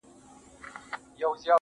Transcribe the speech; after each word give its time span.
زارۍ. 1.19 1.45